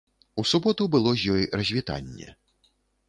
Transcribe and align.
У 0.43 0.45
суботу 0.51 0.87
было 0.95 1.13
з 1.23 1.29
ёй 1.35 1.43
развітанне. 1.61 2.27